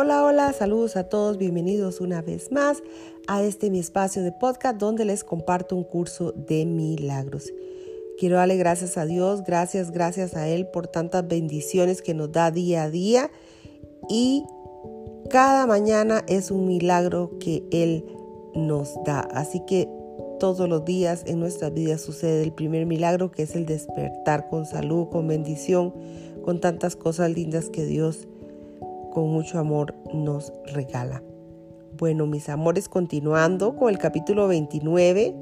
Hola, 0.00 0.24
hola, 0.24 0.52
saludos 0.52 0.94
a 0.94 1.08
todos, 1.08 1.38
bienvenidos 1.38 2.00
una 2.00 2.22
vez 2.22 2.52
más 2.52 2.84
a 3.26 3.42
este 3.42 3.68
mi 3.68 3.80
espacio 3.80 4.22
de 4.22 4.30
podcast 4.30 4.78
donde 4.78 5.04
les 5.04 5.24
comparto 5.24 5.74
un 5.74 5.82
curso 5.82 6.30
de 6.30 6.66
milagros. 6.66 7.52
Quiero 8.16 8.36
darle 8.36 8.56
gracias 8.56 8.96
a 8.96 9.06
Dios, 9.06 9.42
gracias, 9.42 9.90
gracias 9.90 10.36
a 10.36 10.46
Él 10.46 10.68
por 10.68 10.86
tantas 10.86 11.26
bendiciones 11.26 12.00
que 12.00 12.14
nos 12.14 12.30
da 12.30 12.52
día 12.52 12.84
a 12.84 12.90
día 12.90 13.32
y 14.08 14.44
cada 15.30 15.66
mañana 15.66 16.22
es 16.28 16.52
un 16.52 16.68
milagro 16.68 17.36
que 17.40 17.64
Él 17.72 18.04
nos 18.54 18.94
da. 19.04 19.18
Así 19.18 19.64
que 19.66 19.88
todos 20.38 20.68
los 20.68 20.84
días 20.84 21.24
en 21.26 21.40
nuestra 21.40 21.70
vida 21.70 21.98
sucede 21.98 22.44
el 22.44 22.52
primer 22.52 22.86
milagro 22.86 23.32
que 23.32 23.42
es 23.42 23.56
el 23.56 23.66
despertar 23.66 24.48
con 24.48 24.64
salud, 24.64 25.08
con 25.08 25.26
bendición, 25.26 25.92
con 26.44 26.60
tantas 26.60 26.94
cosas 26.94 27.32
lindas 27.32 27.68
que 27.68 27.84
Dios 27.84 28.28
con 29.18 29.30
mucho 29.30 29.58
amor 29.58 29.96
nos 30.14 30.52
regala. 30.72 31.24
Bueno, 31.98 32.28
mis 32.28 32.48
amores, 32.48 32.88
continuando 32.88 33.74
con 33.74 33.88
el 33.88 33.98
capítulo 33.98 34.46
29, 34.46 35.34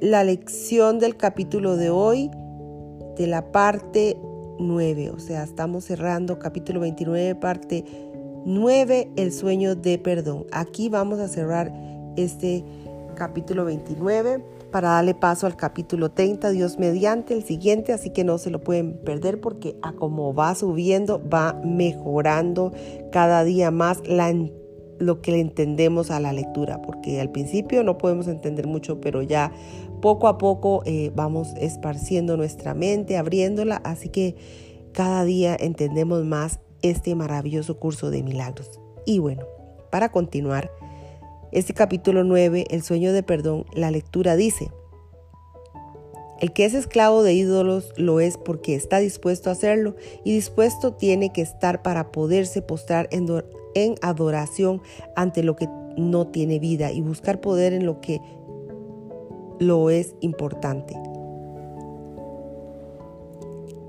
la 0.00 0.24
lección 0.24 0.98
del 0.98 1.16
capítulo 1.16 1.76
de 1.76 1.90
hoy, 1.90 2.28
de 3.16 3.28
la 3.28 3.52
parte 3.52 4.18
9, 4.58 5.10
o 5.10 5.20
sea, 5.20 5.44
estamos 5.44 5.84
cerrando 5.84 6.40
capítulo 6.40 6.80
29, 6.80 7.36
parte 7.36 7.84
9, 8.44 9.12
el 9.14 9.32
sueño 9.32 9.76
de 9.76 9.96
perdón. 9.96 10.46
Aquí 10.50 10.88
vamos 10.88 11.20
a 11.20 11.28
cerrar 11.28 11.72
este 12.16 12.64
capítulo 13.14 13.64
29 13.64 14.42
para 14.76 14.90
darle 14.90 15.14
paso 15.14 15.46
al 15.46 15.56
capítulo 15.56 16.10
30, 16.10 16.50
Dios 16.50 16.78
mediante 16.78 17.32
el 17.32 17.42
siguiente, 17.42 17.94
así 17.94 18.10
que 18.10 18.24
no 18.24 18.36
se 18.36 18.50
lo 18.50 18.62
pueden 18.62 18.98
perder 18.98 19.40
porque 19.40 19.78
a 19.80 19.94
como 19.94 20.34
va 20.34 20.54
subiendo, 20.54 21.26
va 21.26 21.58
mejorando 21.64 22.74
cada 23.10 23.42
día 23.42 23.70
más 23.70 24.02
lo 24.98 25.22
que 25.22 25.32
le 25.32 25.40
entendemos 25.40 26.10
a 26.10 26.20
la 26.20 26.34
lectura, 26.34 26.82
porque 26.82 27.22
al 27.22 27.32
principio 27.32 27.84
no 27.84 27.96
podemos 27.96 28.28
entender 28.28 28.66
mucho, 28.66 29.00
pero 29.00 29.22
ya 29.22 29.50
poco 30.02 30.28
a 30.28 30.36
poco 30.36 30.82
eh, 30.84 31.10
vamos 31.14 31.54
esparciendo 31.58 32.36
nuestra 32.36 32.74
mente, 32.74 33.16
abriéndola, 33.16 33.76
así 33.76 34.10
que 34.10 34.36
cada 34.92 35.24
día 35.24 35.56
entendemos 35.58 36.22
más 36.26 36.60
este 36.82 37.14
maravilloso 37.14 37.78
curso 37.78 38.10
de 38.10 38.22
milagros. 38.22 38.78
Y 39.06 39.20
bueno, 39.20 39.46
para 39.90 40.10
continuar, 40.10 40.70
este 41.52 41.74
capítulo 41.74 42.24
9, 42.24 42.66
el 42.70 42.82
sueño 42.82 43.12
de 43.12 43.22
perdón, 43.22 43.64
la 43.72 43.90
lectura 43.90 44.36
dice, 44.36 44.70
el 46.40 46.52
que 46.52 46.66
es 46.66 46.74
esclavo 46.74 47.22
de 47.22 47.32
ídolos 47.32 47.92
lo 47.96 48.20
es 48.20 48.36
porque 48.36 48.74
está 48.74 48.98
dispuesto 48.98 49.48
a 49.48 49.54
hacerlo 49.54 49.96
y 50.24 50.34
dispuesto 50.34 50.92
tiene 50.94 51.32
que 51.32 51.40
estar 51.40 51.82
para 51.82 52.12
poderse 52.12 52.60
postrar 52.60 53.08
en, 53.10 53.26
en 53.74 53.94
adoración 54.02 54.82
ante 55.14 55.42
lo 55.42 55.56
que 55.56 55.68
no 55.96 56.26
tiene 56.26 56.58
vida 56.58 56.92
y 56.92 57.00
buscar 57.00 57.40
poder 57.40 57.72
en 57.72 57.86
lo 57.86 58.00
que 58.00 58.20
lo 59.58 59.88
es 59.88 60.14
importante. 60.20 60.94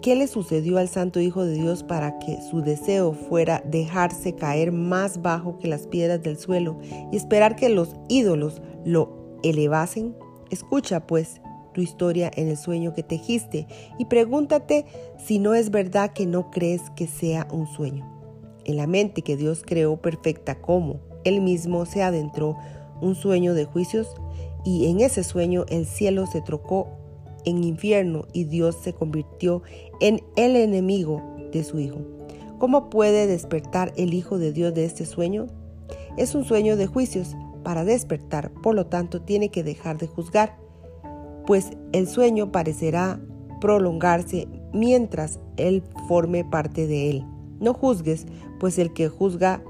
¿Qué 0.08 0.16
le 0.16 0.27
sucedió 0.27 0.77
al 0.77 0.88
Santo 0.88 1.19
Hijo 1.19 1.44
de 1.44 1.55
Dios 1.55 1.83
para 1.83 2.17
que 2.19 2.39
su 2.50 2.61
deseo 2.61 3.11
fuera 3.11 3.61
dejarse 3.66 4.36
caer 4.36 4.72
más 4.72 5.22
bajo 5.22 5.59
que 5.59 5.67
las 5.67 5.86
piedras 5.86 6.23
del 6.23 6.38
suelo 6.38 6.77
y 7.11 7.17
esperar 7.17 7.58
que 7.58 7.67
los 7.67 7.94
ídolos 8.08 8.61
lo 8.85 9.38
elevasen? 9.44 10.16
Escucha 10.50 11.05
pues 11.05 11.41
tu 11.73 11.81
historia 11.81 12.31
en 12.38 12.47
el 12.47 12.55
sueño 12.55 12.94
que 12.94 13.03
tejiste 13.03 13.67
y 14.00 14.05
pregúntate 14.05 14.85
si 15.17 15.39
no 15.39 15.53
es 15.55 15.72
verdad 15.72 16.13
que 16.13 16.25
no 16.25 16.52
crees 16.52 16.83
que 16.95 17.05
sea 17.05 17.45
un 17.52 17.67
sueño. 17.67 18.09
En 18.63 18.78
la 18.78 18.88
mente 18.88 19.23
que 19.23 19.35
Dios 19.35 19.61
creó 19.66 20.02
perfecta 20.02 20.61
como 20.61 21.01
Él 21.25 21.41
mismo 21.41 21.85
se 21.85 22.01
adentró 22.01 22.56
un 23.01 23.13
sueño 23.13 23.53
de 23.53 23.66
juicios 23.66 24.16
y 24.63 24.85
en 24.85 25.01
ese 25.01 25.25
sueño 25.25 25.66
el 25.67 25.85
cielo 25.85 26.28
se 26.28 26.41
trocó 26.41 26.97
en 27.47 27.63
infierno 27.63 28.28
y 28.34 28.44
Dios 28.44 28.75
se 28.84 28.94
convirtió 28.94 29.63
en 30.02 30.22
el 30.35 30.58
enemigo 30.58 31.24
de 31.53 31.63
su 31.63 31.80
Hijo. 31.80 32.00
¿Cómo 32.59 32.90
puede 32.90 33.25
despertar 33.25 33.94
el 33.96 34.13
Hijo 34.13 34.38
de 34.38 34.52
Dios 34.52 34.74
de 34.74 34.84
este 34.84 35.06
sueño? 35.06 35.47
Es 36.18 36.35
un 36.35 36.44
sueño 36.44 36.75
de 36.75 36.88
juicios. 36.88 37.35
Para 37.63 37.85
despertar, 37.85 38.52
por 38.62 38.75
lo 38.75 38.88
tanto, 38.88 39.22
tiene 39.22 39.50
que 39.50 39.63
dejar 39.63 39.97
de 39.97 40.08
juzgar, 40.08 40.58
pues 41.46 41.72
el 41.94 42.08
sueño 42.08 42.52
parecerá 42.52 43.19
prolongarse 43.62 44.47
mientras 44.74 45.40
Él 45.56 45.84
forme 46.08 46.44
parte 46.44 46.85
de 46.88 47.09
él. 47.09 47.25
No 47.59 47.74
juzgues, 47.74 48.25
pues 48.59 48.78
el 48.78 48.94
que 48.94 49.08
juzga 49.08 49.64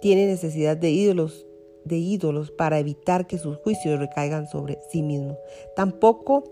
tiene 0.00 0.26
necesidad 0.26 0.76
de 0.76 0.90
ídolos 0.90 1.46
de 1.86 1.98
ídolos 1.98 2.50
para 2.50 2.78
evitar 2.78 3.26
que 3.26 3.38
sus 3.38 3.56
juicios 3.58 3.98
recaigan 3.98 4.48
sobre 4.48 4.78
sí 4.90 5.02
mismo. 5.02 5.38
Tampoco 5.74 6.44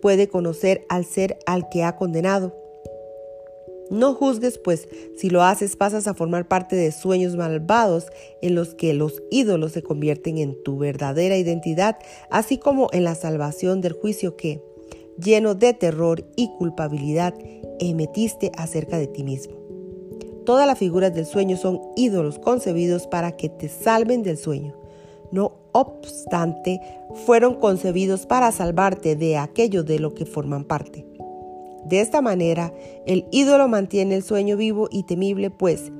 puede 0.00 0.28
conocer 0.28 0.84
al 0.88 1.04
ser 1.04 1.38
al 1.46 1.68
que 1.68 1.84
ha 1.84 1.96
condenado. 1.96 2.54
No 3.90 4.14
juzgues, 4.14 4.58
pues 4.58 4.88
si 5.16 5.28
lo 5.28 5.42
haces 5.42 5.76
pasas 5.76 6.06
a 6.06 6.14
formar 6.14 6.48
parte 6.48 6.76
de 6.76 6.92
sueños 6.92 7.36
malvados 7.36 8.06
en 8.40 8.54
los 8.54 8.74
que 8.74 8.94
los 8.94 9.22
ídolos 9.30 9.72
se 9.72 9.82
convierten 9.82 10.38
en 10.38 10.62
tu 10.62 10.78
verdadera 10.78 11.36
identidad, 11.36 11.98
así 12.30 12.56
como 12.56 12.88
en 12.92 13.04
la 13.04 13.14
salvación 13.14 13.82
del 13.82 13.92
juicio 13.92 14.36
que, 14.36 14.62
lleno 15.18 15.54
de 15.54 15.74
terror 15.74 16.24
y 16.36 16.48
culpabilidad, 16.56 17.34
emitiste 17.80 18.50
acerca 18.56 18.98
de 18.98 19.08
ti 19.08 19.24
mismo. 19.24 19.61
Todas 20.44 20.66
las 20.66 20.78
figuras 20.78 21.14
del 21.14 21.26
sueño 21.26 21.56
son 21.56 21.80
ídolos 21.94 22.38
concebidos 22.38 23.06
para 23.06 23.32
que 23.36 23.48
te 23.48 23.68
salven 23.68 24.22
del 24.22 24.36
sueño. 24.36 24.74
No 25.30 25.52
obstante, 25.72 26.80
fueron 27.26 27.54
concebidos 27.54 28.26
para 28.26 28.50
salvarte 28.50 29.14
de 29.14 29.36
aquello 29.36 29.84
de 29.84 29.98
lo 29.98 30.14
que 30.14 30.26
forman 30.26 30.64
parte. 30.64 31.06
De 31.84 32.00
esta 32.00 32.20
manera, 32.20 32.72
el 33.06 33.26
ídolo 33.30 33.68
mantiene 33.68 34.16
el 34.16 34.22
sueño 34.22 34.56
vivo 34.56 34.88
y 34.90 35.04
temible, 35.04 35.50
pues, 35.50 35.92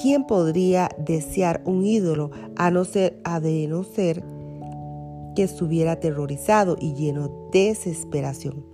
¿quién 0.00 0.24
podría 0.24 0.90
desear 0.98 1.62
un 1.64 1.84
ídolo 1.84 2.30
a 2.56 2.70
no 2.70 2.84
ser, 2.84 3.18
a 3.24 3.40
de 3.40 3.66
no 3.66 3.82
ser 3.82 4.22
que 5.34 5.42
estuviera 5.42 5.92
aterrorizado 5.92 6.76
y 6.78 6.94
lleno 6.94 7.48
de 7.52 7.68
desesperación? 7.68 8.64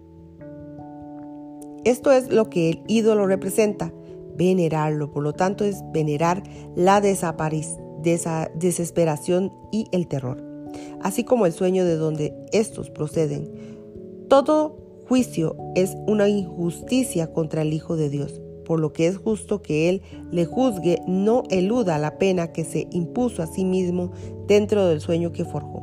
Esto 1.84 2.12
es 2.12 2.28
lo 2.31 2.49
que 2.49 2.71
el 2.71 2.83
ídolo 2.87 3.27
representa 3.27 3.93
venerarlo. 4.37 5.10
Por 5.10 5.22
lo 5.22 5.32
tanto, 5.32 5.65
es 5.65 5.82
venerar 5.93 6.43
la 6.75 7.00
desesperación 7.00 9.53
y 9.70 9.87
el 9.93 10.09
terror, 10.09 10.43
así 11.00 11.25
como 11.25 11.47
el 11.47 11.53
sueño 11.53 11.84
de 11.84 11.97
donde 11.97 12.34
estos 12.53 12.91
proceden. 12.91 13.50
Todo 14.28 14.76
juicio 15.09 15.56
es 15.75 15.97
una 16.06 16.28
injusticia 16.28 17.32
contra 17.32 17.62
el 17.62 17.72
Hijo 17.72 17.97
de 17.97 18.09
Dios, 18.09 18.41
por 18.65 18.81
lo 18.81 18.92
que 18.92 19.06
es 19.06 19.19
justo 19.19 19.60
que 19.60 19.88
Él 19.88 20.03
le 20.31 20.47
juzgue, 20.47 21.00
no 21.06 21.42
eluda 21.50 21.98
la 21.98 22.19
pena 22.19 22.53
que 22.53 22.65
se 22.65 22.87
impuso 22.91 23.42
a 23.42 23.47
sí 23.47 23.65
mismo 23.65 24.12
dentro 24.47 24.87
del 24.87 25.00
sueño 25.00 25.32
que 25.32 25.44
forjó. 25.44 25.82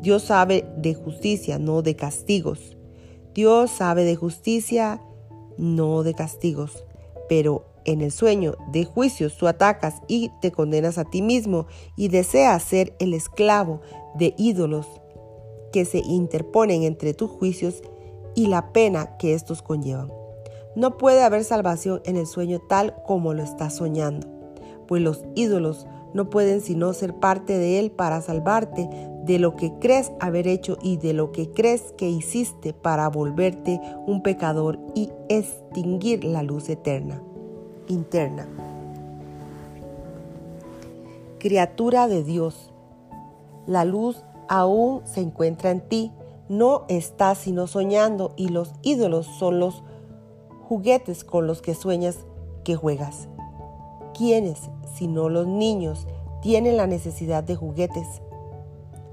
Dios 0.00 0.22
sabe 0.22 0.64
de 0.78 0.94
justicia, 0.94 1.58
no 1.58 1.82
de 1.82 1.94
castigos. 1.94 2.78
Dios 3.34 3.70
sabe 3.70 4.04
de 4.04 4.16
justicia, 4.16 5.02
no 5.58 6.02
de 6.02 6.14
castigos. 6.14 6.84
Pero 7.28 7.66
en 7.84 8.00
el 8.00 8.10
sueño 8.10 8.54
de 8.70 8.84
juicios 8.84 9.36
tú 9.36 9.46
atacas 9.46 10.02
y 10.08 10.30
te 10.40 10.52
condenas 10.52 10.98
a 10.98 11.04
ti 11.04 11.22
mismo 11.22 11.66
y 11.96 12.08
deseas 12.08 12.62
ser 12.62 12.94
el 12.98 13.14
esclavo 13.14 13.80
de 14.14 14.34
ídolos 14.36 14.86
que 15.72 15.84
se 15.84 15.98
interponen 15.98 16.82
entre 16.82 17.14
tus 17.14 17.30
juicios 17.30 17.82
y 18.34 18.46
la 18.46 18.72
pena 18.72 19.16
que 19.16 19.34
estos 19.34 19.62
conllevan. 19.62 20.12
No 20.76 20.98
puede 20.98 21.22
haber 21.22 21.44
salvación 21.44 22.00
en 22.04 22.16
el 22.16 22.26
sueño 22.26 22.60
tal 22.68 22.94
como 23.06 23.34
lo 23.34 23.42
estás 23.42 23.76
soñando, 23.76 24.28
pues 24.86 25.02
los 25.02 25.24
ídolos 25.34 25.86
no 26.14 26.30
pueden 26.30 26.60
sino 26.60 26.92
ser 26.92 27.14
parte 27.14 27.56
de 27.58 27.78
él 27.78 27.90
para 27.90 28.20
salvarte 28.20 28.88
de 29.24 29.38
lo 29.38 29.54
que 29.54 29.72
crees 29.80 30.10
haber 30.18 30.48
hecho 30.48 30.76
y 30.82 30.96
de 30.96 31.12
lo 31.12 31.30
que 31.30 31.50
crees 31.50 31.92
que 31.96 32.08
hiciste 32.08 32.72
para 32.72 33.08
volverte 33.08 33.80
un 34.06 34.22
pecador 34.22 34.78
y 34.94 35.10
extinguir 35.28 36.24
la 36.24 36.42
luz 36.42 36.68
eterna 36.68 37.22
interna. 37.90 38.46
Criatura 41.38 42.08
de 42.08 42.22
Dios, 42.22 42.72
la 43.66 43.84
luz 43.84 44.24
aún 44.48 45.02
se 45.04 45.20
encuentra 45.20 45.70
en 45.70 45.80
ti, 45.80 46.12
no 46.48 46.84
estás 46.88 47.38
sino 47.38 47.66
soñando 47.66 48.32
y 48.36 48.48
los 48.48 48.72
ídolos 48.82 49.26
son 49.26 49.60
los 49.60 49.82
juguetes 50.68 51.24
con 51.24 51.46
los 51.46 51.62
que 51.62 51.74
sueñas 51.74 52.26
que 52.64 52.76
juegas. 52.76 53.28
¿Quiénes, 54.16 54.70
sino 54.94 55.28
los 55.28 55.46
niños, 55.46 56.06
tienen 56.42 56.76
la 56.76 56.86
necesidad 56.86 57.42
de 57.42 57.56
juguetes? 57.56 58.06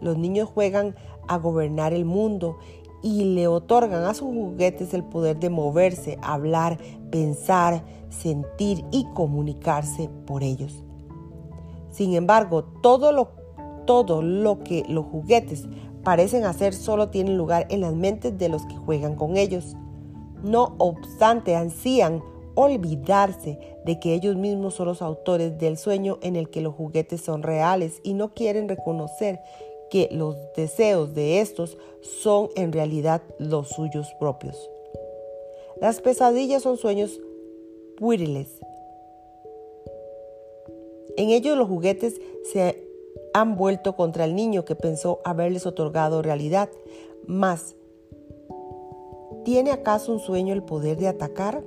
Los 0.01 0.17
niños 0.17 0.49
juegan 0.53 0.95
a 1.27 1.37
gobernar 1.37 1.93
el 1.93 2.05
mundo 2.05 2.57
y 3.01 3.23
le 3.35 3.47
otorgan 3.47 4.03
a 4.03 4.13
sus 4.13 4.27
juguetes 4.27 4.93
el 4.93 5.03
poder 5.03 5.39
de 5.39 5.49
moverse, 5.49 6.17
hablar, 6.21 6.77
pensar, 7.11 7.83
sentir 8.09 8.83
y 8.91 9.05
comunicarse 9.13 10.09
por 10.25 10.43
ellos. 10.43 10.83
Sin 11.91 12.13
embargo, 12.13 12.63
todo 12.81 13.11
lo, 13.11 13.31
todo 13.85 14.21
lo 14.21 14.59
que 14.59 14.83
los 14.87 15.05
juguetes 15.05 15.67
parecen 16.03 16.45
hacer 16.45 16.73
solo 16.73 17.09
tiene 17.09 17.31
lugar 17.31 17.67
en 17.69 17.81
las 17.81 17.93
mentes 17.93 18.37
de 18.37 18.49
los 18.49 18.65
que 18.65 18.75
juegan 18.75 19.15
con 19.15 19.37
ellos. 19.37 19.75
No 20.43 20.75
obstante, 20.77 21.55
ansían 21.55 22.21
olvidarse 22.55 23.59
de 23.85 23.99
que 23.99 24.15
ellos 24.15 24.35
mismos 24.35 24.73
son 24.73 24.87
los 24.87 25.01
autores 25.01 25.59
del 25.59 25.77
sueño 25.77 26.17
en 26.21 26.35
el 26.35 26.49
que 26.49 26.61
los 26.61 26.73
juguetes 26.73 27.21
son 27.21 27.43
reales 27.43 28.01
y 28.03 28.13
no 28.13 28.33
quieren 28.33 28.67
reconocer 28.67 29.39
que 29.89 30.09
los 30.11 30.35
deseos 30.55 31.13
de 31.13 31.41
estos 31.41 31.77
son 32.01 32.49
en 32.55 32.71
realidad 32.71 33.21
los 33.39 33.69
suyos 33.69 34.07
propios. 34.19 34.69
Las 35.79 36.01
pesadillas 36.01 36.63
son 36.63 36.77
sueños 36.77 37.19
pueriles. 37.97 38.47
En 41.15 41.29
ellos 41.29 41.57
los 41.57 41.67
juguetes 41.67 42.19
se 42.51 42.83
han 43.33 43.55
vuelto 43.55 43.95
contra 43.95 44.25
el 44.25 44.35
niño 44.35 44.65
que 44.65 44.75
pensó 44.75 45.19
haberles 45.23 45.65
otorgado 45.65 46.21
realidad. 46.21 46.69
Mas, 47.25 47.75
¿tiene 49.43 49.71
acaso 49.71 50.11
un 50.11 50.19
sueño 50.19 50.53
el 50.53 50.63
poder 50.63 50.97
de 50.97 51.07
atacar? 51.07 51.63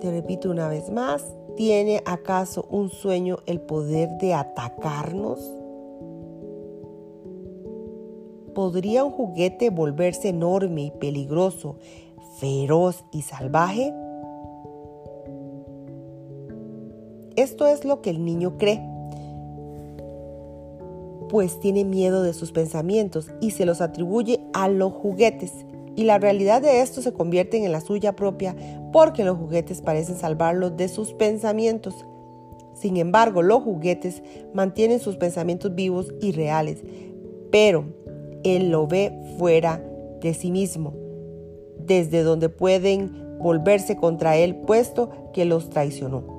Te 0.00 0.10
repito 0.10 0.50
una 0.50 0.68
vez 0.68 0.90
más, 0.90 1.24
¿tiene 1.56 2.02
acaso 2.04 2.66
un 2.70 2.90
sueño 2.90 3.38
el 3.46 3.60
poder 3.60 4.10
de 4.20 4.34
atacarnos? 4.34 5.40
¿Podría 8.54 9.04
un 9.04 9.12
juguete 9.12 9.70
volverse 9.70 10.28
enorme 10.28 10.82
y 10.82 10.90
peligroso, 10.92 11.76
feroz 12.38 13.04
y 13.12 13.22
salvaje? 13.22 13.92
Esto 17.36 17.66
es 17.66 17.84
lo 17.84 18.00
que 18.00 18.08
el 18.08 18.24
niño 18.24 18.56
cree, 18.56 18.80
pues 21.28 21.60
tiene 21.60 21.84
miedo 21.84 22.22
de 22.22 22.32
sus 22.32 22.52
pensamientos 22.52 23.30
y 23.42 23.50
se 23.50 23.66
los 23.66 23.82
atribuye 23.82 24.40
a 24.54 24.68
los 24.68 24.92
juguetes. 24.92 25.65
Y 25.96 26.04
la 26.04 26.18
realidad 26.18 26.60
de 26.60 26.82
esto 26.82 27.00
se 27.00 27.14
convierte 27.14 27.64
en 27.64 27.72
la 27.72 27.80
suya 27.80 28.14
propia 28.14 28.54
porque 28.92 29.24
los 29.24 29.38
juguetes 29.38 29.80
parecen 29.80 30.16
salvarlo 30.16 30.70
de 30.70 30.88
sus 30.88 31.14
pensamientos. 31.14 32.06
Sin 32.74 32.98
embargo, 32.98 33.42
los 33.42 33.62
juguetes 33.62 34.22
mantienen 34.52 35.00
sus 35.00 35.16
pensamientos 35.16 35.74
vivos 35.74 36.12
y 36.20 36.32
reales, 36.32 36.84
pero 37.50 37.86
él 38.44 38.70
lo 38.70 38.86
ve 38.86 39.10
fuera 39.38 39.82
de 40.20 40.34
sí 40.34 40.50
mismo, 40.50 40.92
desde 41.78 42.22
donde 42.22 42.50
pueden 42.50 43.38
volverse 43.38 43.96
contra 43.96 44.36
él 44.36 44.54
puesto 44.54 45.30
que 45.32 45.46
los 45.46 45.70
traicionó. 45.70 46.36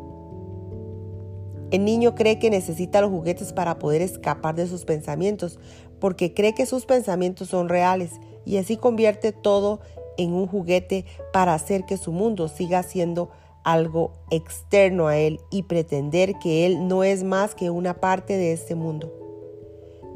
El 1.71 1.83
niño 1.83 2.15
cree 2.15 2.39
que 2.39 2.49
necesita 2.49 3.01
los 3.01 3.09
juguetes 3.09 3.51
para 3.51 3.77
poder 3.79 4.01
escapar 4.01 4.55
de 4.55 4.67
sus 4.67 4.85
pensamientos, 4.85 5.59
porque 5.99 6.33
cree 6.33 6.53
que 6.53 6.65
sus 6.65 6.85
pensamientos 6.85 7.49
son 7.49 7.67
reales 7.67 8.11
y 8.47 8.57
así 8.57 8.77
convierte 8.77 9.33
todo 9.33 9.81
en 10.17 10.33
un 10.33 10.47
juguete 10.47 11.05
para 11.33 11.53
hacer 11.53 11.85
que 11.85 11.97
su 11.97 12.13
mundo 12.13 12.47
siga 12.47 12.81
siendo 12.81 13.29
algo 13.63 14.13
externo 14.31 15.07
a 15.07 15.17
él 15.17 15.41
y 15.51 15.63
pretender 15.63 16.39
que 16.39 16.65
él 16.65 16.87
no 16.87 17.03
es 17.03 17.23
más 17.23 17.53
que 17.53 17.69
una 17.69 17.95
parte 17.95 18.37
de 18.37 18.53
este 18.53 18.75
mundo. 18.75 19.13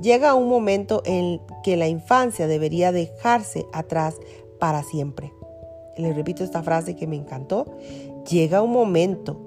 Llega 0.02 0.34
un 0.34 0.48
momento 0.48 1.04
en 1.06 1.42
que 1.62 1.76
la 1.76 1.90
infancia 1.90 2.48
debería 2.48 2.94
dejarse 2.94 3.66
atrás 3.74 4.16
para 4.60 4.82
siempre. 4.82 5.34
Le 5.98 6.14
repito 6.14 6.46
esta 6.46 6.64
frase 6.64 6.96
que 6.96 7.08
me 7.08 7.18
encantó. 7.18 7.66
Llega 8.30 8.62
un 8.62 8.72
momento 8.72 9.38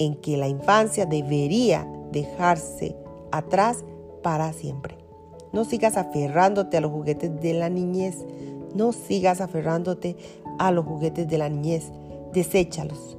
en 0.00 0.16
que 0.16 0.36
la 0.36 0.48
infancia 0.48 1.06
debería 1.06 1.88
dejarse 2.10 2.96
atrás 3.30 3.84
para 4.22 4.52
siempre. 4.52 5.03
No 5.54 5.64
sigas 5.64 5.96
aferrándote 5.96 6.76
a 6.76 6.80
los 6.80 6.90
juguetes 6.90 7.40
de 7.40 7.54
la 7.54 7.68
niñez. 7.68 8.26
No 8.74 8.90
sigas 8.90 9.40
aferrándote 9.40 10.16
a 10.58 10.72
los 10.72 10.84
juguetes 10.84 11.28
de 11.28 11.38
la 11.38 11.48
niñez. 11.48 11.92
Deséchalos, 12.32 13.16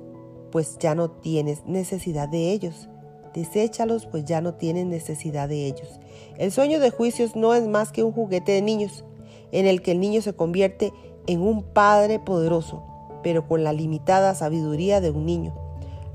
pues 0.51 0.77
ya 0.77 0.95
no 0.95 1.09
tienes 1.09 1.65
necesidad 1.65 2.27
de 2.27 2.51
ellos. 2.51 2.89
Deséchalos, 3.33 4.05
pues 4.05 4.25
ya 4.25 4.41
no 4.41 4.55
tienes 4.55 4.85
necesidad 4.85 5.47
de 5.47 5.65
ellos. 5.65 5.97
El 6.37 6.51
sueño 6.51 6.81
de 6.81 6.89
juicios 6.89 7.37
no 7.37 7.53
es 7.53 7.65
más 7.69 7.93
que 7.93 8.03
un 8.03 8.11
juguete 8.11 8.51
de 8.51 8.61
niños, 8.61 9.05
en 9.53 9.65
el 9.65 9.81
que 9.81 9.93
el 9.93 10.01
niño 10.01 10.21
se 10.21 10.33
convierte 10.33 10.91
en 11.27 11.41
un 11.41 11.63
padre 11.63 12.19
poderoso, 12.19 12.83
pero 13.23 13.47
con 13.47 13.63
la 13.63 13.71
limitada 13.71 14.35
sabiduría 14.35 14.99
de 14.99 15.11
un 15.11 15.25
niño. 15.25 15.55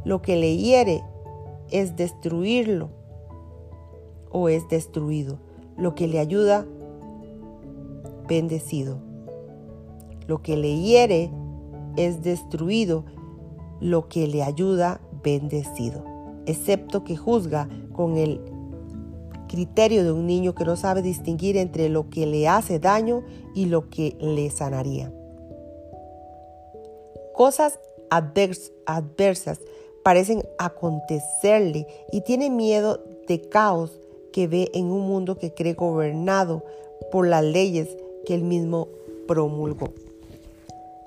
Lo 0.05 0.21
que 0.21 0.37
le 0.37 0.59
hiere 0.59 1.03
es 1.71 1.97
destruirlo 1.97 2.91
o 4.31 4.51
es 4.51 4.69
destruido. 4.69 5.39
Lo 5.77 5.95
que 5.95 6.09
le 6.09 6.19
ayuda, 6.19 6.67
bendecido. 8.29 8.99
Lo 10.27 10.43
que 10.43 10.57
le 10.57 10.79
hiere 10.79 11.31
es 11.97 12.23
destruido. 12.23 13.05
Lo 13.81 14.09
que 14.09 14.27
le 14.27 14.43
ayuda, 14.43 15.01
bendecido. 15.23 16.05
Excepto 16.47 17.05
que 17.05 17.17
juzga 17.17 17.69
con 17.93 18.17
el 18.17 18.41
criterio 19.49 20.05
de 20.05 20.13
un 20.13 20.27
niño 20.27 20.55
que 20.55 20.65
no 20.65 20.77
sabe 20.77 21.03
distinguir 21.03 21.57
entre 21.57 21.89
lo 21.89 22.09
que 22.09 22.25
le 22.25 22.47
hace 22.47 22.79
daño 22.79 23.25
y 23.55 23.67
lo 23.67 23.91
que 23.91 24.17
le 24.21 24.49
sanaría. 24.51 25.13
Cosas 27.35 27.81
adversas 28.11 29.61
parecen 30.05 30.45
acontecerle 30.59 31.87
y 32.13 32.21
tiene 32.21 32.49
miedo 32.49 33.03
de 33.27 33.41
caos 33.49 33.99
que 34.33 34.47
ve 34.47 34.71
en 34.75 34.87
un 34.87 35.03
mundo 35.03 35.39
que 35.39 35.53
cree 35.53 35.75
gobernado 35.75 36.65
por 37.11 37.27
las 37.27 37.45
leyes 37.45 37.89
que 38.25 38.35
él 38.35 38.43
mismo 38.43 38.89
promulgó. 39.27 39.93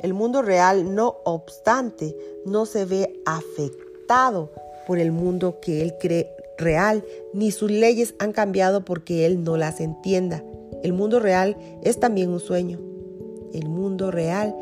El 0.02 0.14
mundo 0.14 0.42
real, 0.42 0.96
no 0.96 1.18
obstante, 1.24 2.16
no 2.46 2.66
se 2.66 2.86
ve 2.86 3.22
afectado 3.26 4.52
por 4.86 5.00
el 5.00 5.12
mundo 5.12 5.60
que 5.62 5.82
él 5.82 5.94
cree 6.00 6.30
real, 6.58 7.04
ni 7.34 7.52
sus 7.52 7.72
leyes 7.72 8.16
han 8.20 8.34
cambiado 8.34 8.84
porque 8.84 9.26
él 9.26 9.44
no 9.44 9.58
las 9.58 9.80
entienda. 9.80 10.44
El 10.84 10.94
mundo 10.94 11.20
real 11.20 11.56
es 11.84 12.00
también 12.00 12.30
un 12.30 12.40
sueño. 12.40 12.80
El 13.54 13.70
mundo 13.70 14.12
real 14.12 14.56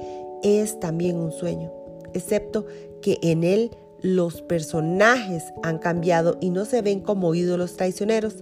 es 0.43 0.79
también 0.79 1.17
un 1.17 1.31
sueño, 1.31 1.71
excepto 2.13 2.65
que 3.01 3.17
en 3.21 3.43
él 3.43 3.71
los 4.01 4.41
personajes 4.41 5.53
han 5.63 5.77
cambiado 5.77 6.37
y 6.41 6.49
no 6.49 6.65
se 6.65 6.81
ven 6.81 7.01
como 7.01 7.35
ídolos 7.35 7.77
traicioneros. 7.77 8.35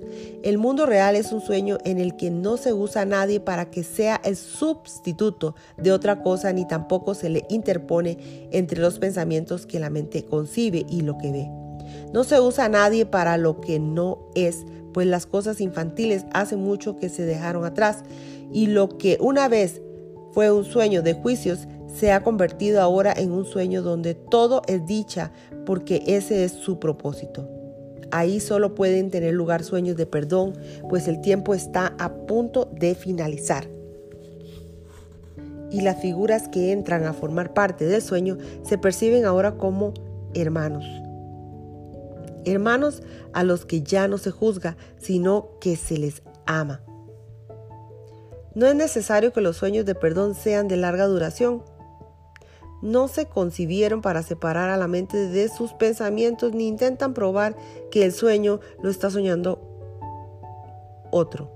El 0.43 0.57
mundo 0.57 0.85
real 0.85 1.15
es 1.15 1.31
un 1.31 1.41
sueño 1.41 1.77
en 1.83 1.99
el 1.99 2.15
que 2.15 2.31
no 2.31 2.57
se 2.57 2.73
usa 2.73 3.01
a 3.01 3.05
nadie 3.05 3.39
para 3.39 3.69
que 3.69 3.83
sea 3.83 4.21
el 4.23 4.35
sustituto 4.35 5.55
de 5.77 5.91
otra 5.91 6.21
cosa 6.23 6.53
ni 6.53 6.67
tampoco 6.67 7.13
se 7.13 7.29
le 7.29 7.45
interpone 7.49 8.47
entre 8.51 8.79
los 8.79 8.99
pensamientos 8.99 9.65
que 9.65 9.79
la 9.79 9.89
mente 9.89 10.23
concibe 10.23 10.85
y 10.89 11.01
lo 11.01 11.17
que 11.17 11.31
ve. 11.31 11.49
No 12.13 12.23
se 12.23 12.39
usa 12.39 12.65
a 12.65 12.69
nadie 12.69 13.05
para 13.05 13.37
lo 13.37 13.59
que 13.59 13.79
no 13.79 14.29
es, 14.35 14.65
pues 14.93 15.07
las 15.07 15.25
cosas 15.25 15.59
infantiles 15.61 16.25
hace 16.33 16.55
mucho 16.55 16.97
que 16.97 17.09
se 17.09 17.23
dejaron 17.23 17.65
atrás 17.65 18.03
y 18.51 18.67
lo 18.67 18.97
que 18.97 19.17
una 19.19 19.47
vez 19.47 19.81
fue 20.31 20.51
un 20.51 20.63
sueño 20.63 21.01
de 21.01 21.13
juicios 21.13 21.67
se 21.93 22.11
ha 22.11 22.23
convertido 22.23 22.81
ahora 22.81 23.13
en 23.15 23.31
un 23.31 23.45
sueño 23.45 23.81
donde 23.81 24.13
todo 24.13 24.61
es 24.67 24.85
dicha 24.85 25.31
porque 25.65 26.03
ese 26.07 26.43
es 26.43 26.51
su 26.51 26.79
propósito. 26.79 27.47
Ahí 28.11 28.39
solo 28.39 28.75
pueden 28.75 29.11
tener 29.11 29.33
lugar 29.33 29.63
sueños 29.63 29.95
de 29.95 30.05
perdón, 30.05 30.53
pues 30.89 31.07
el 31.07 31.21
tiempo 31.21 31.53
está 31.53 31.93
a 31.99 32.13
punto 32.25 32.69
de 32.73 32.95
finalizar. 32.95 33.67
Y 35.71 35.81
las 35.81 36.01
figuras 36.01 36.47
que 36.47 36.71
entran 36.71 37.05
a 37.05 37.13
formar 37.13 37.53
parte 37.53 37.85
del 37.85 38.01
sueño 38.01 38.37
se 38.63 38.77
perciben 38.77 39.25
ahora 39.25 39.57
como 39.57 39.93
hermanos. 40.33 40.85
Hermanos 42.45 43.03
a 43.33 43.43
los 43.43 43.65
que 43.65 43.83
ya 43.83 44.07
no 44.07 44.17
se 44.17 44.31
juzga, 44.31 44.77
sino 44.97 45.49
que 45.61 45.75
se 45.75 45.97
les 45.97 46.23
ama. 46.47 46.81
No 48.55 48.65
es 48.65 48.75
necesario 48.75 49.31
que 49.31 49.41
los 49.41 49.57
sueños 49.57 49.85
de 49.85 49.93
perdón 49.93 50.33
sean 50.33 50.67
de 50.67 50.77
larga 50.77 51.05
duración. 51.05 51.63
No 52.81 53.07
se 53.07 53.25
concibieron 53.25 54.01
para 54.01 54.23
separar 54.23 54.69
a 54.69 54.77
la 54.77 54.87
mente 54.87 55.27
de 55.29 55.49
sus 55.49 55.73
pensamientos 55.73 56.53
ni 56.53 56.67
intentan 56.67 57.13
probar 57.13 57.55
que 57.91 58.05
el 58.05 58.13
sueño 58.13 58.59
lo 58.81 58.89
está 58.89 59.09
soñando 59.09 59.59
otro. 61.11 61.51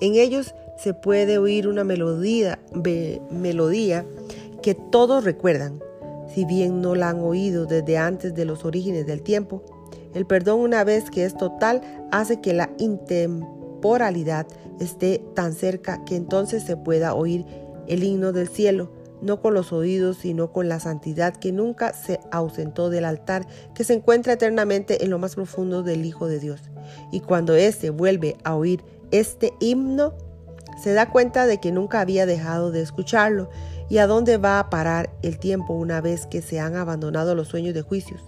En 0.00 0.16
ellos 0.16 0.54
se 0.78 0.94
puede 0.94 1.38
oír 1.38 1.68
una 1.68 1.84
melodía, 1.84 2.58
melodía 3.30 4.04
que 4.62 4.74
todos 4.74 5.24
recuerdan, 5.24 5.80
si 6.34 6.44
bien 6.44 6.80
no 6.80 6.94
la 6.94 7.10
han 7.10 7.20
oído 7.20 7.66
desde 7.66 7.98
antes 7.98 8.34
de 8.34 8.44
los 8.44 8.64
orígenes 8.64 9.06
del 9.06 9.22
tiempo. 9.22 9.62
El 10.14 10.26
perdón 10.26 10.60
una 10.60 10.84
vez 10.84 11.10
que 11.10 11.24
es 11.24 11.36
total 11.36 11.80
hace 12.10 12.40
que 12.40 12.52
la 12.52 12.70
temporalidad 13.06 14.46
esté 14.80 15.22
tan 15.34 15.52
cerca 15.52 16.04
que 16.04 16.16
entonces 16.16 16.64
se 16.64 16.76
pueda 16.76 17.14
oír 17.14 17.46
el 17.86 18.04
himno 18.04 18.32
del 18.32 18.48
cielo, 18.48 18.90
no 19.20 19.40
con 19.40 19.54
los 19.54 19.72
oídos, 19.72 20.18
sino 20.18 20.52
con 20.52 20.68
la 20.68 20.80
santidad 20.80 21.36
que 21.36 21.52
nunca 21.52 21.92
se 21.92 22.20
ausentó 22.30 22.90
del 22.90 23.04
altar, 23.04 23.46
que 23.74 23.84
se 23.84 23.94
encuentra 23.94 24.32
eternamente 24.32 25.04
en 25.04 25.10
lo 25.10 25.18
más 25.18 25.36
profundo 25.36 25.82
del 25.82 26.04
Hijo 26.04 26.26
de 26.26 26.40
Dios. 26.40 26.60
Y 27.12 27.20
cuando 27.20 27.54
éste 27.54 27.90
vuelve 27.90 28.36
a 28.44 28.56
oír 28.56 28.82
este 29.12 29.52
himno, 29.60 30.14
se 30.82 30.92
da 30.92 31.10
cuenta 31.10 31.46
de 31.46 31.58
que 31.58 31.70
nunca 31.70 32.00
había 32.00 32.26
dejado 32.26 32.72
de 32.72 32.82
escucharlo 32.82 33.48
y 33.88 33.98
a 33.98 34.06
dónde 34.06 34.38
va 34.38 34.58
a 34.58 34.70
parar 34.70 35.10
el 35.22 35.38
tiempo 35.38 35.74
una 35.74 36.00
vez 36.00 36.26
que 36.26 36.42
se 36.42 36.58
han 36.58 36.74
abandonado 36.76 37.34
los 37.34 37.48
sueños 37.48 37.74
de 37.74 37.82
juicios. 37.82 38.22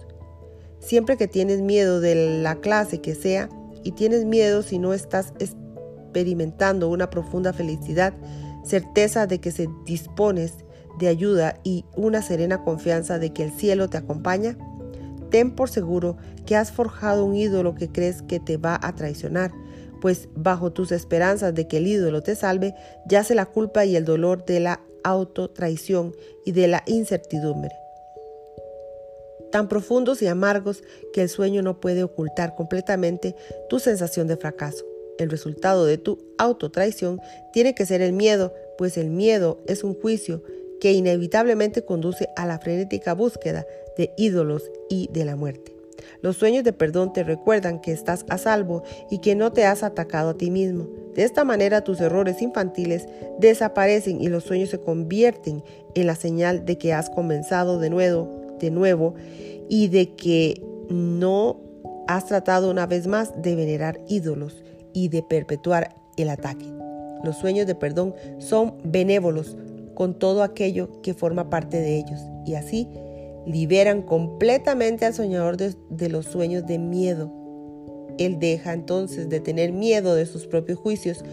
Siempre 0.79 1.17
que 1.17 1.27
tienes 1.27 1.61
miedo 1.61 1.99
de 1.99 2.41
la 2.41 2.55
clase 2.55 3.01
que 3.01 3.15
sea 3.15 3.49
y 3.83 3.91
tienes 3.91 4.25
miedo 4.25 4.61
si 4.61 4.77
no 4.79 4.93
estás 4.93 5.33
experimentando 5.39 6.87
una 6.87 7.09
profunda 7.09 7.51
felicidad, 7.51 8.13
certeza 8.65 9.27
de 9.27 9.39
que 9.39 9.51
se 9.51 9.69
dispones 9.85 10.53
de 10.99 11.07
ayuda 11.07 11.59
y 11.63 11.85
una 11.95 12.21
serena 12.21 12.63
confianza 12.63 13.19
de 13.19 13.31
que 13.33 13.43
el 13.43 13.51
cielo 13.51 13.89
te 13.89 13.97
acompaña, 13.97 14.57
ten 15.29 15.51
por 15.51 15.69
seguro 15.69 16.17
que 16.45 16.55
has 16.55 16.71
forjado 16.71 17.25
un 17.25 17.35
ídolo 17.35 17.75
que 17.75 17.89
crees 17.89 18.21
que 18.21 18.39
te 18.39 18.57
va 18.57 18.79
a 18.81 18.95
traicionar, 18.95 19.51
pues 20.01 20.29
bajo 20.35 20.71
tus 20.71 20.91
esperanzas 20.91 21.53
de 21.53 21.67
que 21.67 21.77
el 21.77 21.87
ídolo 21.87 22.21
te 22.21 22.35
salve, 22.35 22.75
yace 23.07 23.35
la 23.35 23.45
culpa 23.45 23.85
y 23.85 23.95
el 23.95 24.05
dolor 24.05 24.45
de 24.45 24.59
la 24.59 24.81
autotraición 25.03 26.13
y 26.45 26.51
de 26.51 26.67
la 26.67 26.83
incertidumbre. 26.85 27.71
Tan 29.51 29.67
profundos 29.67 30.21
y 30.21 30.27
amargos 30.27 30.83
que 31.13 31.21
el 31.21 31.29
sueño 31.29 31.61
no 31.61 31.79
puede 31.79 32.03
ocultar 32.03 32.55
completamente 32.55 33.35
tu 33.69 33.79
sensación 33.79 34.27
de 34.27 34.37
fracaso. 34.37 34.83
El 35.17 35.29
resultado 35.29 35.85
de 35.85 35.97
tu 35.97 36.19
autotraición 36.37 37.19
tiene 37.53 37.73
que 37.73 37.85
ser 37.85 38.01
el 38.01 38.13
miedo, 38.13 38.53
pues 38.77 38.97
el 38.97 39.09
miedo 39.09 39.61
es 39.67 39.83
un 39.83 39.93
juicio 39.93 40.43
que 40.79 40.91
inevitablemente 40.91 41.85
conduce 41.85 42.29
a 42.35 42.45
la 42.45 42.59
frenética 42.59 43.13
búsqueda 43.13 43.65
de 43.97 44.11
ídolos 44.17 44.69
y 44.89 45.09
de 45.11 45.25
la 45.25 45.35
muerte. 45.35 45.75
Los 46.21 46.37
sueños 46.37 46.63
de 46.63 46.73
perdón 46.73 47.13
te 47.13 47.23
recuerdan 47.23 47.79
que 47.79 47.91
estás 47.91 48.25
a 48.29 48.37
salvo 48.37 48.83
y 49.09 49.19
que 49.19 49.35
no 49.35 49.51
te 49.51 49.65
has 49.65 49.83
atacado 49.83 50.31
a 50.31 50.37
ti 50.37 50.51
mismo. 50.51 50.87
De 51.13 51.23
esta 51.23 51.45
manera 51.45 51.83
tus 51.83 52.01
errores 52.01 52.41
infantiles 52.41 53.07
desaparecen 53.39 54.21
y 54.21 54.27
los 54.27 54.43
sueños 54.43 54.69
se 54.69 54.79
convierten 54.79 55.63
en 55.93 56.07
la 56.07 56.15
señal 56.15 56.65
de 56.65 56.77
que 56.77 56.93
has 56.93 57.09
comenzado 57.09 57.79
de 57.79 57.89
nuevo, 57.89 58.29
de 58.59 58.69
nuevo 58.69 59.15
y 59.69 59.87
de 59.87 60.13
que 60.15 60.61
no 60.89 61.61
has 62.07 62.25
tratado 62.25 62.69
una 62.69 62.85
vez 62.85 63.07
más 63.07 63.41
de 63.41 63.55
venerar 63.55 63.99
ídolos 64.07 64.61
y 64.95 65.09
de 65.09 65.21
perpetuar 65.21 65.95
el 66.17 66.29
ataque. 66.29 66.65
Los 67.23 67.37
sueños 67.37 67.67
de 67.67 67.75
perdón 67.75 68.15
son 68.39 68.75
benévolos 68.83 69.57
con 69.93 70.17
todo 70.17 70.41
aquello 70.41 71.01
que 71.01 71.13
forma 71.13 71.49
parte 71.49 71.77
de 71.77 71.97
ellos 71.97 72.19
y 72.45 72.55
así 72.55 72.89
liberan 73.45 74.01
completamente 74.01 75.05
al 75.05 75.13
soñador 75.13 75.57
de, 75.57 76.09
los 76.09 76.25
sueños 76.25 76.65
de 76.65 76.79
miedo. 76.79 77.31
Él 78.17 78.39
deja 78.39 78.73
entonces 78.73 79.29
de 79.29 79.39
tener 79.39 79.71
miedo 79.71 80.15
de 80.15 80.25
sus 80.25 80.47
propios 80.47 80.79
juicios, 80.79 81.23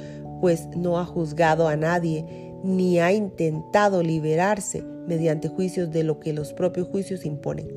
pues 0.40 0.68
no 0.76 0.98
ha 0.98 1.04
juzgado 1.04 1.68
a 1.68 1.76
nadie 1.76 2.52
ni 2.64 2.98
ha 2.98 3.12
intentado 3.12 4.02
liberarse 4.02 4.82
mediante 5.06 5.48
juicios 5.48 5.90
de 5.90 6.04
lo 6.04 6.20
que 6.20 6.32
los 6.32 6.52
propios 6.52 6.88
juicios 6.88 7.24
imponen. 7.24 7.68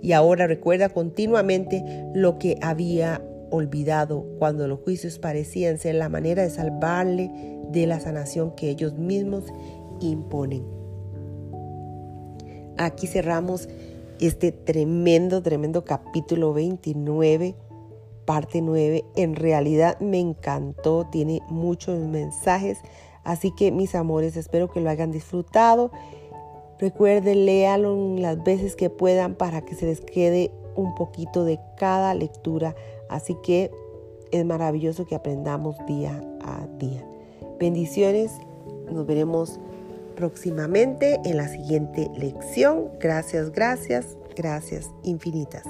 Y 0.00 0.12
ahora 0.12 0.46
recuerda 0.46 0.88
continuamente 0.88 1.84
lo 2.14 2.38
que 2.38 2.56
había 2.62 3.20
olvidado 3.50 4.24
cuando 4.38 4.68
los 4.68 4.80
juicios 4.80 5.18
parecían 5.18 5.78
ser 5.78 5.94
la 5.96 6.08
manera 6.08 6.42
de 6.42 6.50
salvarle 6.50 7.30
de 7.70 7.86
la 7.86 8.00
sanación 8.00 8.54
que 8.54 8.70
ellos 8.70 8.94
mismos 8.94 9.44
imponen. 10.00 10.64
Aquí 12.76 13.06
cerramos 13.06 13.68
este 14.20 14.52
tremendo, 14.52 15.42
tremendo 15.42 15.84
capítulo 15.84 16.52
29, 16.52 17.56
parte 18.24 18.62
9. 18.62 19.04
En 19.16 19.34
realidad 19.34 19.98
me 20.00 20.20
encantó, 20.20 21.06
tiene 21.10 21.40
muchos 21.48 21.98
mensajes. 21.98 22.78
Así 23.24 23.52
que 23.54 23.72
mis 23.72 23.94
amores, 23.94 24.36
espero 24.36 24.70
que 24.70 24.80
lo 24.80 24.90
hayan 24.90 25.10
disfrutado. 25.10 25.90
Recuerden, 26.78 27.46
léalo 27.46 28.16
las 28.16 28.42
veces 28.44 28.76
que 28.76 28.90
puedan 28.90 29.34
para 29.34 29.62
que 29.62 29.74
se 29.74 29.86
les 29.86 30.00
quede 30.00 30.52
un 30.76 30.94
poquito 30.94 31.44
de 31.44 31.58
cada 31.76 32.14
lectura. 32.14 32.76
Así 33.08 33.36
que 33.42 33.70
es 34.30 34.44
maravilloso 34.44 35.06
que 35.06 35.14
aprendamos 35.14 35.76
día 35.86 36.20
a 36.42 36.66
día. 36.78 37.04
Bendiciones, 37.58 38.32
nos 38.90 39.06
veremos 39.06 39.58
próximamente 40.16 41.20
en 41.24 41.36
la 41.36 41.48
siguiente 41.48 42.10
lección. 42.16 42.90
Gracias, 43.00 43.50
gracias, 43.52 44.16
gracias 44.36 44.90
infinitas. 45.02 45.64